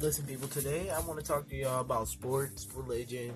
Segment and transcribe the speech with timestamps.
[0.00, 0.48] Listen, people.
[0.48, 3.32] Today I want to talk to y'all about sports, religion,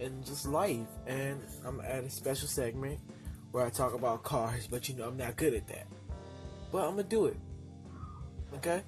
[0.00, 0.86] and just life.
[1.06, 2.98] And I'm at a special segment
[3.52, 5.86] where I talk about cars, but you know I'm not good at that.
[6.72, 7.36] But I'm gonna do it.
[8.54, 8.82] Okay.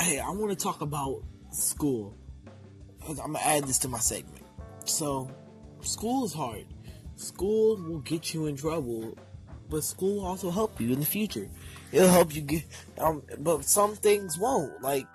[0.00, 1.22] Hey, I want to talk about
[1.52, 2.16] school.
[3.08, 4.42] I'm gonna add this to my segment.
[4.84, 5.30] So,
[5.82, 6.66] school is hard.
[7.20, 9.14] School will get you in trouble,
[9.68, 11.50] but school will also help you in the future.
[11.92, 12.64] It'll help you get,
[12.96, 14.80] um, but some things won't.
[14.80, 15.06] Like,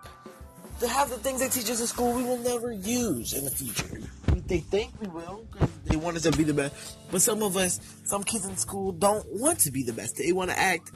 [0.81, 3.49] to have the things they teach us in school, we will never use in the
[3.49, 4.01] future.
[4.45, 7.57] They think we will because they want us to be the best, but some of
[7.57, 10.17] us, some kids in school, don't want to be the best.
[10.17, 10.91] They want to act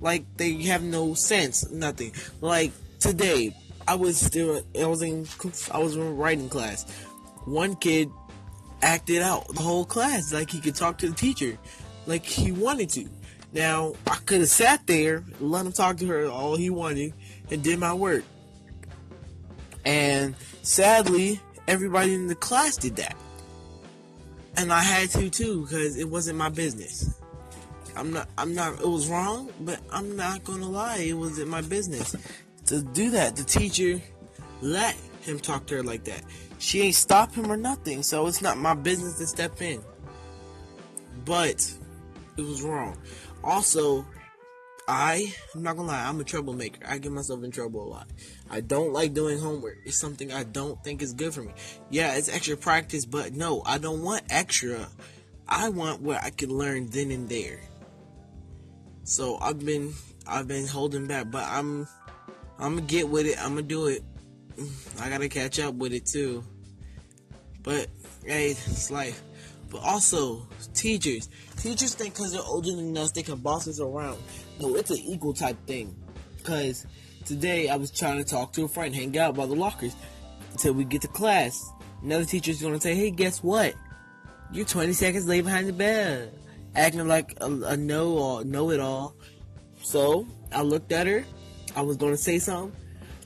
[0.00, 2.12] like they have no sense, nothing.
[2.40, 3.54] Like today,
[3.86, 5.26] I was still, I was in,
[5.70, 6.90] I was in writing class.
[7.44, 8.10] One kid
[8.82, 11.58] acted out the whole class like he could talk to the teacher,
[12.06, 13.08] like he wanted to.
[13.52, 17.14] Now I could have sat there, let him talk to her all he wanted,
[17.50, 18.24] and did my work.
[19.84, 23.16] And sadly, everybody in the class did that,
[24.56, 27.14] and I had to too because it wasn't my business.
[27.96, 28.28] I'm not.
[28.36, 28.74] I'm not.
[28.80, 30.98] It was wrong, but I'm not gonna lie.
[30.98, 32.14] It wasn't my business
[32.66, 33.36] to do that.
[33.36, 34.02] The teacher
[34.60, 34.96] let
[35.26, 36.22] him talk to her like that.
[36.58, 39.82] She ain't stop him or nothing, so it's not my business to step in.
[41.24, 41.72] But
[42.36, 42.96] it was wrong.
[43.42, 44.06] Also,
[44.88, 46.86] I I'm not gonna lie, I'm a troublemaker.
[46.86, 48.08] I get myself in trouble a lot.
[48.48, 49.78] I don't like doing homework.
[49.84, 51.52] It's something I don't think is good for me.
[51.90, 54.88] Yeah, it's extra practice, but no, I don't want extra.
[55.48, 57.60] I want what I can learn then and there.
[59.04, 59.92] So I've been
[60.26, 61.88] I've been holding back, but I'm
[62.58, 63.38] I'm gonna get with it.
[63.42, 64.04] I'm gonna do it.
[65.00, 66.44] I gotta catch up with it too.
[67.62, 67.88] But
[68.24, 69.22] hey, it's life.
[69.70, 71.28] But also, teachers.
[71.56, 74.18] Teachers think because they're older than us, they can boss us around.
[74.60, 75.94] No, it's an equal type thing.
[76.36, 76.86] Because
[77.24, 79.94] today I was trying to talk to a friend, hang out by the lockers
[80.52, 81.68] until we get to class.
[82.02, 83.74] Another teacher's gonna say, "Hey, guess what?
[84.52, 86.28] You're 20 seconds late behind the bell,"
[86.74, 89.16] acting like a, a know all, know it all.
[89.82, 91.24] So I looked at her.
[91.74, 92.72] I was gonna say something,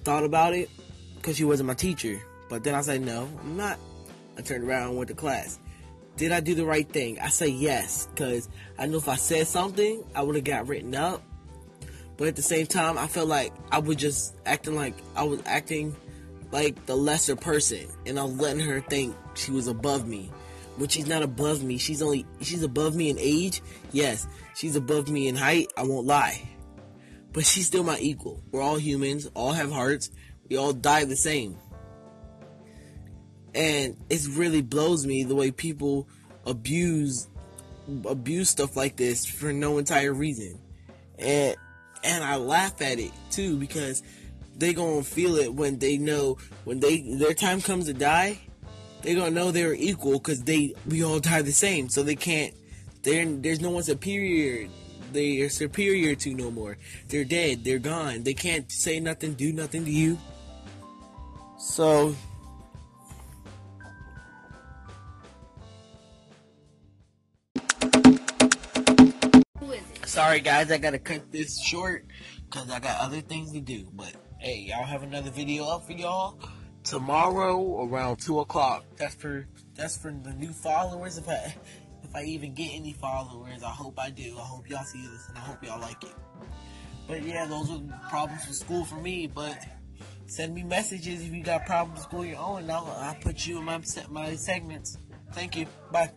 [0.03, 0.71] thought about it,
[1.21, 2.21] because she wasn't my teacher.
[2.49, 3.79] But then I said, no, I'm not.
[4.39, 5.59] I turned around and went to class.
[6.17, 7.19] Did I do the right thing?
[7.21, 8.49] I say yes, because
[8.79, 11.23] I knew if I said something, I would have got written up.
[12.17, 15.41] But at the same time, I felt like I was just acting like I was
[15.47, 15.97] acting
[16.53, 20.31] like the lesser person, and I was letting her think she was above me.
[20.77, 23.63] When she's not above me, she's only she's above me in age.
[23.93, 25.73] Yes, she's above me in height.
[25.77, 26.47] I won't lie,
[27.33, 28.43] but she's still my equal.
[28.51, 30.11] We're all humans, all have hearts.
[30.51, 31.57] We all die the same.
[33.55, 36.09] And it really blows me the way people
[36.45, 37.29] abuse
[38.07, 40.61] abuse stuff like this for no entire reason.
[41.19, 41.57] And
[42.03, 44.03] and I laugh at it too because
[44.57, 48.39] they gonna feel it when they know when they their time comes to die,
[49.03, 52.55] they gonna know they're equal because they we all die the same, so they can't.
[53.03, 54.69] There there's no one superior.
[55.13, 56.77] They are superior to no more.
[57.09, 57.65] They're dead.
[57.65, 58.23] They're gone.
[58.23, 60.19] They can't say nothing, do nothing to you.
[61.61, 62.15] So
[70.07, 72.07] Sorry guys, I gotta cut this short
[72.47, 73.89] because I got other things to do.
[73.93, 76.41] But hey, y'all have another video up for y'all
[76.83, 78.87] tomorrow around two o'clock.
[78.97, 81.19] That's for that's for the new followers.
[81.19, 81.55] If I
[82.03, 84.39] if I even get any followers, I hope I do.
[84.39, 86.15] I hope y'all see this and I hope y'all like it.
[87.07, 89.27] But yeah, those are problems with school for me.
[89.27, 89.59] But
[90.31, 92.71] send me messages if you got problems school your own.
[92.71, 94.97] I'll I'll put you in my my segments.
[95.33, 95.67] Thank you.
[95.93, 96.11] Bye.